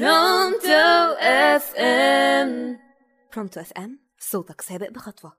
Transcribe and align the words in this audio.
Pronto 0.00 1.14
FM 1.20 2.78
Pronto 3.34 3.60
FM 3.60 3.98
صوتك 4.18 4.60
سابق 4.60 4.90
بخطوة. 4.90 5.32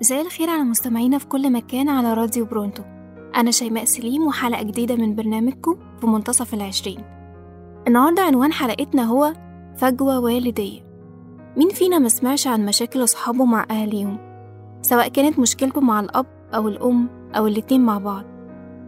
مساء 0.00 0.20
الخير 0.20 0.50
على 0.50 0.62
مستمعينا 0.62 1.18
في 1.18 1.26
كل 1.26 1.52
مكان 1.52 1.88
على 1.88 2.14
راديو 2.14 2.44
Pronto. 2.44 2.82
أنا 3.36 3.50
شيماء 3.50 3.84
سليم 3.84 4.26
وحلقة 4.26 4.62
جديدة 4.62 4.96
من 4.96 5.14
برنامجكم 5.14 5.78
في 6.00 6.06
منتصف 6.06 6.54
العشرين. 6.54 7.04
النهاردة 7.86 8.22
عنوان 8.22 8.52
حلقتنا 8.52 9.04
هو 9.04 9.32
فجوة 9.76 10.20
والدية. 10.20 10.80
مين 11.56 11.68
فينا 11.68 11.98
ما 11.98 12.08
سمعش 12.08 12.46
عن 12.46 12.66
مشاكل 12.66 13.04
أصحابه 13.04 13.44
مع 13.44 13.66
أهاليهم؟ 13.70 14.27
سواء 14.82 15.08
كانت 15.08 15.38
مشكلته 15.38 15.80
مع 15.80 16.00
الأب 16.00 16.26
أو 16.54 16.68
الأم 16.68 17.08
أو 17.36 17.46
الاتنين 17.46 17.80
مع 17.80 17.98
بعض. 17.98 18.24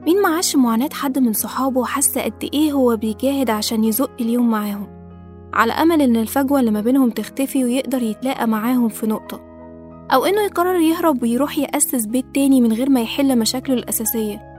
مين 0.07 0.23
ما 0.23 0.29
عاش 0.29 0.57
معاناة 0.57 0.89
حد 0.93 1.19
من 1.19 1.33
صحابه 1.33 1.81
وحس 1.81 2.19
قد 2.19 2.51
إيه 2.55 2.73
هو 2.73 2.97
بيجاهد 2.97 3.51
عشان 3.51 3.85
يزق 3.85 4.11
اليوم 4.21 4.51
معاهم. 4.51 4.87
على 5.55 5.73
أمل 5.73 6.03
إن 6.03 6.17
الفجوة 6.17 6.61
اللي 6.61 6.71
ما 6.71 6.81
بينهم 6.81 7.11
تختفي 7.11 7.65
ويقدر 7.65 8.03
يتلاقى 8.03 8.49
معاهم 8.49 8.89
في 8.89 9.07
نقطة. 9.07 9.41
أو 10.13 10.25
إنه 10.25 10.41
يقرر 10.41 10.81
يهرب 10.81 11.23
ويروح 11.23 11.59
يأسس 11.59 12.07
بيت 12.07 12.27
تاني 12.35 12.61
من 12.61 12.73
غير 12.73 12.91
ما 12.91 13.01
يحل 13.01 13.39
مشاكله 13.39 13.75
الأساسية. 13.77 14.51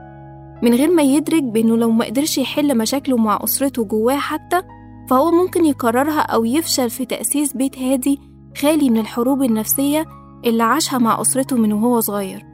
من 0.62 0.74
غير 0.74 0.90
ما 0.90 1.02
يدرك 1.02 1.42
بإنه 1.42 1.76
لو 1.76 1.90
ما 1.90 2.04
قدرش 2.04 2.38
يحل 2.38 2.78
مشاكله 2.78 3.16
مع 3.16 3.38
أسرته 3.44 3.84
جواه 3.84 4.16
حتى 4.16 4.62
فهو 5.10 5.30
ممكن 5.30 5.64
يكررها 5.64 6.20
أو 6.20 6.44
يفشل 6.44 6.90
في 6.90 7.04
تأسيس 7.04 7.52
بيت 7.52 7.78
هادي 7.78 8.20
خالي 8.56 8.90
من 8.90 8.98
الحروب 8.98 9.42
النفسية 9.42 10.06
اللي 10.44 10.62
عاشها 10.62 10.98
مع 10.98 11.20
أسرته 11.20 11.56
من 11.56 11.72
وهو 11.72 12.00
صغير. 12.00 12.46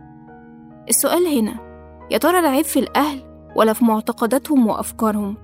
السؤال 0.89 1.27
هنا 1.27 1.55
يا 2.11 2.19
ترى 2.19 2.39
العيب 2.39 2.65
في 2.65 2.79
الأهل 2.79 3.23
ولا 3.57 3.73
في 3.73 3.85
معتقداتهم 3.85 4.67
وأفكارهم؟ 4.67 5.37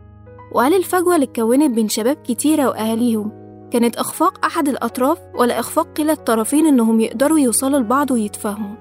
وهل 0.55 0.75
الفجوة 0.75 1.15
اللي 1.15 1.25
اتكونت 1.25 1.75
بين 1.75 1.89
شباب 1.89 2.17
كتيرة 2.17 2.69
وأهاليهم 2.69 3.33
كانت 3.71 3.97
إخفاق 3.97 4.45
أحد 4.47 4.69
الأطراف 4.69 5.19
ولا 5.39 5.61
إخفاق 5.61 5.93
كلا 5.93 6.13
الطرفين 6.13 6.67
إنهم 6.67 7.01
يقدروا 7.01 7.39
يوصلوا 7.39 7.79
لبعض 7.79 8.11
ويتفاهموا؟ 8.11 8.77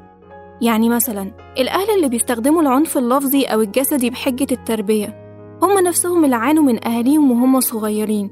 يعني 0.62 0.90
مثلا 0.90 1.32
الأهل 1.58 1.90
اللي 1.96 2.10
بيستخدموا 2.10 2.62
العنف 2.62 2.98
اللفظي 2.98 3.46
أو 3.46 3.62
الجسدي 3.62 4.10
بحجة 4.10 4.48
التربية 4.52 5.24
هم 5.62 5.80
نفسهم 5.80 6.26
اللي 6.26 6.36
عانوا 6.36 6.64
من 6.64 6.88
أهاليهم 6.88 7.32
وهم 7.32 7.60
صغيرين. 7.60 8.30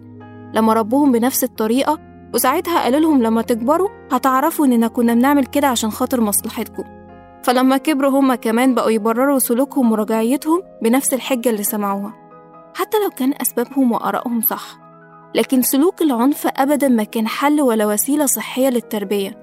لما 0.54 0.74
ربوهم 0.74 1.12
بنفس 1.12 1.44
الطريقة 1.44 2.11
وساعتها 2.34 2.84
قالوا 2.84 3.00
لهم 3.00 3.24
لما 3.24 3.42
تكبروا 3.42 3.90
هتعرفوا 4.12 4.66
إننا 4.66 4.88
كنا 4.88 5.14
بنعمل 5.14 5.46
كده 5.46 5.68
عشان 5.68 5.92
خاطر 5.92 6.22
مصلحتكم. 6.22 6.84
فلما 7.44 7.78
كبروا 7.78 8.20
هما 8.20 8.36
كمان 8.36 8.76
بقوا 8.76 8.92
يبرروا 8.92 9.40
سلوكهم 9.40 9.92
ورجعيتهم 9.92 10.62
بنفس 10.82 11.14
الحجة 11.14 11.50
اللي 11.50 11.64
سمعوها. 11.64 12.14
حتى 12.76 12.98
لو 13.04 13.10
كان 13.10 13.34
أسبابهم 13.42 13.92
وآرائهم 13.92 14.42
صح 14.42 14.80
لكن 15.36 15.62
سلوك 15.62 16.02
العنف 16.02 16.48
أبدا 16.48 16.88
ما 16.88 17.04
كان 17.04 17.28
حل 17.28 17.62
ولا 17.62 17.86
وسيلة 17.86 18.26
صحية 18.26 18.70
للتربية. 18.70 19.38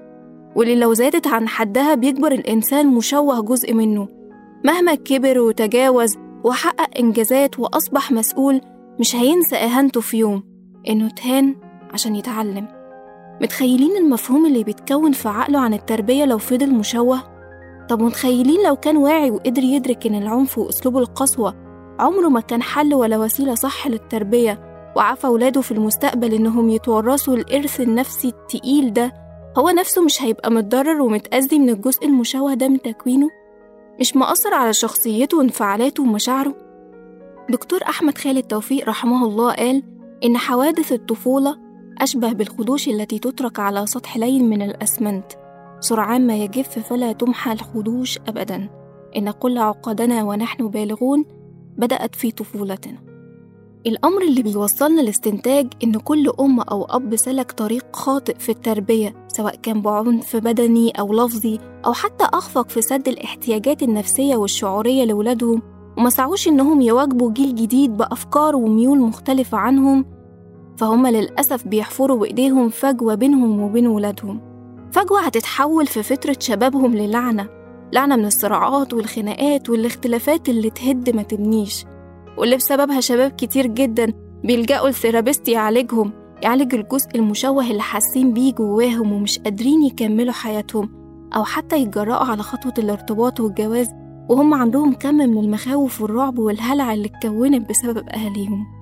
واللي 0.55 0.75
لو 0.75 0.93
زادت 0.93 1.27
عن 1.27 1.47
حدها 1.47 1.95
بيكبر 1.95 2.31
الإنسان 2.31 2.87
مشوه 2.87 3.41
جزء 3.41 3.73
منه. 3.73 4.07
مهما 4.65 4.95
كبر 4.95 5.39
وتجاوز 5.39 6.17
وحقق 6.43 6.97
إنجازات 6.99 7.59
وأصبح 7.59 8.11
مسؤول 8.11 8.61
مش 8.99 9.15
هينسى 9.15 9.55
إهانته 9.55 10.01
في 10.01 10.17
يوم 10.17 10.43
إنه 10.89 11.07
اتهان 11.07 11.55
عشان 11.93 12.15
يتعلم. 12.15 12.78
متخيلين 13.41 13.97
المفهوم 13.97 14.45
اللي 14.45 14.63
بيتكون 14.63 15.11
في 15.11 15.29
عقله 15.29 15.59
عن 15.59 15.73
التربية 15.73 16.25
لو 16.25 16.37
فضل 16.37 16.73
مشوه؟ 16.73 17.19
طب 17.89 18.01
متخيلين 18.01 18.63
لو 18.67 18.75
كان 18.75 18.97
واعي 18.97 19.31
وقدر 19.31 19.63
يدرك 19.63 20.07
إن 20.07 20.15
العنف 20.15 20.57
وأسلوب 20.57 20.97
القسوة 20.97 21.55
عمره 21.99 22.27
ما 22.27 22.39
كان 22.39 22.61
حل 22.61 22.93
ولا 22.93 23.17
وسيلة 23.17 23.55
صح 23.55 23.87
للتربية 23.87 24.59
وعفى 24.95 25.27
ولاده 25.27 25.61
في 25.61 25.71
المستقبل 25.71 26.33
إنهم 26.33 26.69
يتورثوا 26.69 27.35
الإرث 27.35 27.81
النفسي 27.81 28.27
التقيل 28.27 28.93
ده 28.93 29.13
هو 29.57 29.69
نفسه 29.69 30.01
مش 30.01 30.21
هيبقى 30.21 30.51
متضرر 30.51 31.01
ومتأذي 31.01 31.59
من 31.59 31.69
الجزء 31.69 32.05
المشوه 32.05 32.53
ده 32.53 32.67
من 32.67 32.81
تكوينه؟ 32.81 33.29
مش 33.99 34.15
مأثر 34.15 34.53
على 34.53 34.73
شخصيته 34.73 35.37
وانفعالاته 35.37 36.03
ومشاعره؟ 36.03 36.53
دكتور 37.49 37.79
أحمد 37.83 38.17
خالد 38.17 38.43
توفيق 38.43 38.89
رحمه 38.89 39.25
الله 39.25 39.53
قال 39.53 39.83
إن 40.25 40.37
حوادث 40.37 40.91
الطفولة 40.91 41.57
أشبه 42.01 42.33
بالخدوش 42.33 42.87
التي 42.87 43.19
تترك 43.19 43.59
على 43.59 43.85
سطح 43.85 44.17
لين 44.17 44.49
من 44.49 44.61
الأسمنت. 44.61 45.25
سرعان 45.79 46.27
ما 46.27 46.37
يجف 46.37 46.79
فلا 46.79 47.11
تمحى 47.11 47.51
الخدوش 47.51 48.19
أبدا. 48.27 48.69
إن 49.15 49.31
كل 49.31 49.57
عقدنا 49.57 50.23
ونحن 50.23 50.67
بالغون 50.67 51.25
بدأت 51.77 52.15
في 52.15 52.31
طفولتنا 52.31 52.97
الأمر 53.87 54.21
اللي 54.21 54.43
بيوصلنا 54.43 55.01
لاستنتاج 55.01 55.67
إن 55.83 55.91
كل 55.91 56.31
أم 56.39 56.59
أو 56.59 56.85
أب 56.85 57.15
سلك 57.15 57.51
طريق 57.51 57.95
خاطئ 57.95 58.35
في 58.39 58.49
التربية 58.49 59.27
سواء 59.27 59.55
كان 59.55 59.81
بعنف 59.81 60.35
بدني 60.35 60.91
أو 60.91 61.13
لفظي 61.13 61.59
أو 61.85 61.93
حتى 61.93 62.23
أخفق 62.23 62.69
في 62.69 62.81
سد 62.81 63.07
الاحتياجات 63.07 63.83
النفسية 63.83 64.35
والشعورية 64.35 65.05
لولادهم 65.05 65.61
وما 65.97 66.09
سعوش 66.09 66.47
إنهم 66.47 66.81
يواجبوا 66.81 67.31
جيل 67.31 67.55
جديد 67.55 67.97
بأفكار 67.97 68.55
وميول 68.55 68.99
مختلفة 68.99 69.57
عنهم 69.57 70.05
فهم 70.79 71.07
للأسف 71.07 71.67
بيحفروا 71.67 72.17
بإيديهم 72.17 72.69
فجوة 72.69 73.15
بينهم 73.15 73.59
وبين 73.61 73.87
ولادهم. 73.87 74.41
فجوة 74.91 75.21
هتتحول 75.21 75.87
في 75.87 76.03
فترة 76.03 76.35
شبابهم 76.39 76.95
للعنة 76.95 77.49
لعنة 77.93 78.15
من 78.15 78.25
الصراعات 78.25 78.93
والخناقات 78.93 79.69
والاختلافات 79.69 80.49
اللي 80.49 80.69
تهد 80.69 81.15
ما 81.15 81.21
تبنيش. 81.21 81.85
واللي 82.37 82.55
بسببها 82.55 82.99
شباب 82.99 83.31
كتير 83.31 83.67
جدا 83.67 84.13
بيلجأوا 84.43 84.89
لثيرابيست 84.89 85.47
يعالجهم 85.47 86.11
يعالج 86.43 86.75
الجزء 86.75 87.09
المشوه 87.15 87.71
اللي 87.71 87.81
حاسين 87.81 88.33
بيه 88.33 88.53
جواهم 88.53 89.11
ومش 89.13 89.39
قادرين 89.39 89.83
يكملوا 89.83 90.33
حياتهم 90.33 90.89
أو 91.35 91.43
حتى 91.43 91.77
يتجرأوا 91.77 92.25
على 92.25 92.43
خطوة 92.43 92.73
الارتباط 92.77 93.39
والجواز 93.39 93.89
وهم 94.29 94.53
عندهم 94.53 94.93
كم 94.93 95.15
من 95.15 95.37
المخاوف 95.37 96.01
والرعب 96.01 96.39
والهلع 96.39 96.93
اللي 96.93 97.05
اتكونت 97.07 97.69
بسبب 97.69 98.09
أهاليهم. 98.09 98.78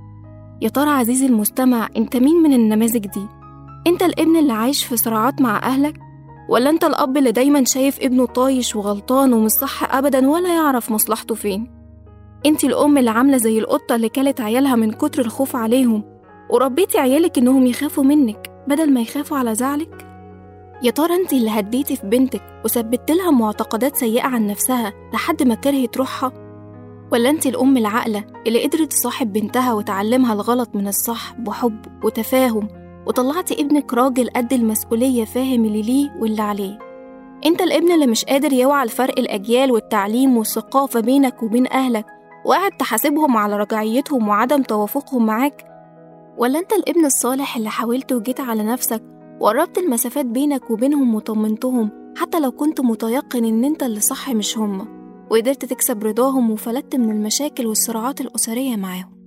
يا 0.62 0.69
ترى 0.69 0.90
عزيزي 0.90 1.25
المستمع 1.25 1.90
انت 1.97 2.18
مين 2.18 2.35
من 2.35 2.53
النماذج 2.53 3.07
دي؟ 3.07 3.28
انت 3.88 4.03
الابن 4.03 4.35
اللي 4.35 4.53
عايش 4.53 4.85
في 4.85 4.97
صراعات 4.97 5.41
مع 5.41 5.57
أهلك؟ 5.63 6.00
ولا 6.50 6.69
انت 6.69 6.84
الأب 6.84 7.18
اللي 7.18 7.31
دايما 7.31 7.63
شايف 7.63 8.00
ابنه 8.01 8.25
طايش 8.25 8.75
وغلطان 8.75 9.34
ومش 9.34 9.51
صح 9.51 9.95
أبدا 9.95 10.29
ولا 10.29 10.56
يعرف 10.56 10.91
مصلحته 10.91 11.35
فين؟ 11.35 11.72
انت 12.45 12.63
الأم 12.63 12.97
اللي 12.97 13.09
عاملة 13.09 13.38
زي 13.38 13.59
القطة 13.59 13.95
اللي 13.95 14.09
كلت 14.09 14.41
عيالها 14.41 14.75
من 14.75 14.91
كتر 14.91 15.22
الخوف 15.22 15.56
عليهم 15.56 16.03
وربيتي 16.50 16.97
عيالك 17.00 17.38
إنهم 17.38 17.66
يخافوا 17.66 18.03
منك 18.03 18.51
بدل 18.68 18.94
ما 18.94 19.01
يخافوا 19.01 19.38
على 19.38 19.56
زعلك؟ 19.56 20.07
يا 20.84 20.91
ترى 20.91 21.16
انت 21.16 21.34
اللي 21.34 21.50
هديتي 21.50 21.95
في 21.95 22.07
بنتك 22.07 22.41
وثبت 22.66 23.12
لها 23.12 23.31
معتقدات 23.31 23.95
سيئة 23.95 24.28
عن 24.28 24.47
نفسها 24.47 24.94
لحد 25.13 25.44
ما 25.44 25.56
كرهت 25.56 25.97
روحها؟ 25.97 26.47
ولا 27.12 27.29
انت 27.29 27.45
الأم 27.45 27.78
العاقلة 27.78 28.23
اللي 28.47 28.63
قدرت 28.63 28.91
تصاحب 28.91 29.34
بنتها 29.34 29.73
وتعلمها 29.73 30.34
الغلط 30.34 30.69
من 30.75 30.88
الصح 30.88 31.34
بحب 31.40 31.85
وتفاهم 32.03 32.68
وطلعتي 33.07 33.62
ابنك 33.62 33.94
راجل 33.94 34.29
قد 34.29 34.53
المسؤولية 34.53 35.25
فاهم 35.25 35.66
اللي 35.66 35.81
ليه 35.81 36.09
واللي 36.19 36.41
عليه؟ 36.41 36.79
انت 37.45 37.62
الابن 37.62 37.91
اللي 37.91 38.07
مش 38.07 38.25
قادر 38.25 38.53
يوعى 38.53 38.84
الفرق 38.84 39.19
الأجيال 39.19 39.72
والتعليم 39.72 40.38
والثقافة 40.38 41.00
بينك 41.00 41.44
وبين 41.44 41.68
أهلك 41.68 42.06
وقاعد 42.45 42.72
تحاسبهم 42.72 43.38
على 43.38 43.57
رجعيتهم 43.57 44.28
وعدم 44.28 44.62
توافقهم 44.62 45.25
معاك؟ 45.25 45.66
ولا 46.38 46.59
انت 46.59 46.74
الابن 46.74 47.06
الصالح 47.06 47.57
اللي 47.57 47.69
حاولت 47.69 48.13
وجيت 48.13 48.39
على 48.39 48.63
نفسك 48.63 49.03
وقربت 49.39 49.78
المسافات 49.78 50.25
بينك 50.25 50.72
وبينهم 50.72 51.16
وطمنتهم 51.16 51.89
حتى 52.18 52.39
لو 52.39 52.51
كنت 52.51 52.81
متيقن 52.81 53.45
إن 53.45 53.63
انت 53.63 53.83
اللي 53.83 54.00
صح 54.00 54.30
مش 54.30 54.57
هما 54.57 54.97
وقدرت 55.31 55.65
تكسب 55.65 56.03
رضاهم 56.03 56.51
وفلتت 56.51 56.95
من 56.95 57.12
المشاكل 57.12 57.65
والصراعات 57.68 58.21
الأسرية 58.21 58.75
معاهم. 58.75 59.18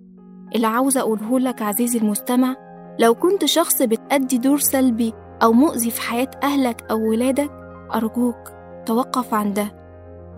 اللي 0.54 0.66
عاوزة 0.66 1.00
أقوله 1.00 1.38
لك 1.38 1.62
عزيزي 1.62 1.98
المستمع 1.98 2.56
لو 2.98 3.14
كنت 3.14 3.44
شخص 3.44 3.82
بتأدي 3.82 4.38
دور 4.38 4.58
سلبي 4.58 5.12
أو 5.42 5.52
مؤذي 5.52 5.90
في 5.90 6.00
حياة 6.00 6.30
أهلك 6.42 6.86
أو 6.90 7.10
ولادك 7.10 7.50
أرجوك 7.94 8.52
توقف 8.86 9.34
عن 9.34 9.52
ده 9.52 9.72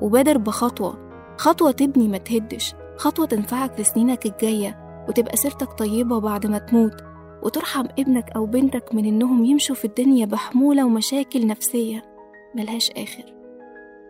وبادر 0.00 0.38
بخطوة. 0.38 0.98
خطوة 1.38 1.70
تبني 1.70 2.08
ما 2.08 2.18
تهدش 2.18 2.74
خطوة 2.96 3.26
تنفعك 3.26 3.74
في 3.74 3.84
سنينك 3.84 4.26
الجاية 4.26 5.04
وتبقى 5.08 5.36
سيرتك 5.36 5.72
طيبة 5.72 6.20
بعد 6.20 6.46
ما 6.46 6.58
تموت 6.58 6.94
وترحم 7.42 7.86
ابنك 7.98 8.30
أو 8.36 8.46
بنتك 8.46 8.94
من 8.94 9.04
إنهم 9.04 9.44
يمشوا 9.44 9.74
في 9.74 9.84
الدنيا 9.84 10.26
بحمولة 10.26 10.84
ومشاكل 10.86 11.46
نفسية. 11.46 12.02
ملهاش 12.54 12.90
آخر. 12.90 13.41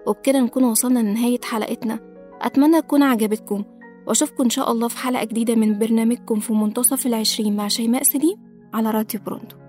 وبكده 0.07 0.41
نكون 0.41 0.65
وصلنا 0.65 0.99
لنهاية 0.99 1.41
حلقتنا. 1.45 1.99
أتمنى 2.41 2.81
تكون 2.81 3.03
عجبتكم 3.03 3.65
وأشوفكم 4.07 4.45
إن 4.45 4.51
شاء 4.51 4.73
الله 4.73 4.89
في 4.89 4.99
حلقة 4.99 5.25
جديدة 5.25 5.55
من 5.55 5.79
برنامجكم 5.79 6.41
في 6.41 6.53
منتصف 6.53 7.07
العشرين 7.07 7.57
مع 7.57 7.69
شيماء 7.69 8.03
سليم 8.03 8.37
على 8.75 8.91
راديو 8.91 9.21
برونتو. 9.27 9.62